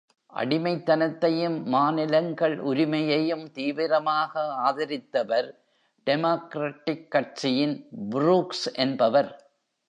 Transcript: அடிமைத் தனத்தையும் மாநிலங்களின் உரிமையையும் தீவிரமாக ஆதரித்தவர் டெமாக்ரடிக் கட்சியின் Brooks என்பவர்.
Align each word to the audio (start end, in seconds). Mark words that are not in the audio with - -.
அடிமைத் 0.33 0.85
தனத்தையும் 0.85 1.63
மாநிலங்களின் 1.63 2.59
உரிமையையும் 2.59 3.51
தீவிரமாக 3.51 4.41
ஆதரித்தவர் 4.63 5.51
டெமாக்ரடிக் 6.05 7.07
கட்சியின் 7.07 7.87
Brooks 8.09 8.73
என்பவர். 8.73 9.51